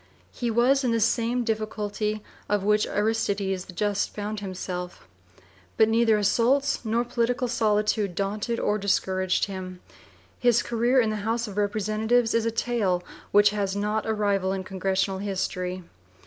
[0.31, 5.07] He was in the same difficulty in which Aristides the Just found himself.
[5.77, 6.15] But neither (p.
[6.15, 9.79] viii) assaults nor political solitude daunted or discouraged him.
[10.39, 14.53] His career in the House of Representatives is a tale which has not a rival
[14.53, 15.83] in congressional history.